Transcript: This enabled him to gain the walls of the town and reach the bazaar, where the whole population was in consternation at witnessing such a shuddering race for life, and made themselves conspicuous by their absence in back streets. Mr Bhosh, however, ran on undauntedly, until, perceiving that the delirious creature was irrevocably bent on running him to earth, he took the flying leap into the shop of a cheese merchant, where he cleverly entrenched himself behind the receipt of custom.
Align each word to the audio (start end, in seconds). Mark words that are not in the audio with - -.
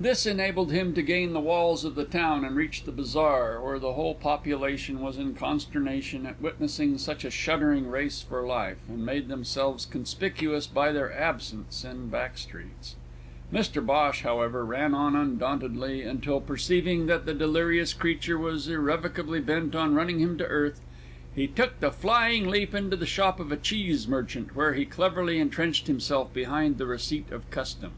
This 0.00 0.24
enabled 0.24 0.72
him 0.72 0.94
to 0.94 1.02
gain 1.02 1.34
the 1.34 1.38
walls 1.40 1.84
of 1.84 1.94
the 1.94 2.06
town 2.06 2.46
and 2.46 2.56
reach 2.56 2.84
the 2.84 2.92
bazaar, 2.92 3.60
where 3.60 3.78
the 3.78 3.92
whole 3.92 4.14
population 4.14 5.00
was 5.00 5.18
in 5.18 5.34
consternation 5.34 6.24
at 6.24 6.40
witnessing 6.40 6.96
such 6.96 7.26
a 7.26 7.30
shuddering 7.30 7.86
race 7.88 8.22
for 8.22 8.46
life, 8.46 8.78
and 8.88 9.04
made 9.04 9.28
themselves 9.28 9.84
conspicuous 9.84 10.66
by 10.66 10.92
their 10.92 11.12
absence 11.12 11.84
in 11.84 12.08
back 12.08 12.38
streets. 12.38 12.96
Mr 13.52 13.84
Bhosh, 13.84 14.22
however, 14.22 14.64
ran 14.64 14.94
on 14.94 15.14
undauntedly, 15.14 16.04
until, 16.04 16.40
perceiving 16.40 17.04
that 17.04 17.26
the 17.26 17.34
delirious 17.34 17.92
creature 17.92 18.38
was 18.38 18.66
irrevocably 18.66 19.40
bent 19.40 19.74
on 19.74 19.94
running 19.94 20.20
him 20.20 20.38
to 20.38 20.44
earth, 20.46 20.80
he 21.34 21.46
took 21.46 21.78
the 21.80 21.90
flying 21.92 22.48
leap 22.48 22.74
into 22.74 22.96
the 22.96 23.04
shop 23.04 23.38
of 23.38 23.52
a 23.52 23.58
cheese 23.58 24.08
merchant, 24.08 24.56
where 24.56 24.72
he 24.72 24.86
cleverly 24.86 25.38
entrenched 25.38 25.86
himself 25.86 26.32
behind 26.32 26.78
the 26.78 26.86
receipt 26.86 27.30
of 27.30 27.50
custom. 27.50 27.92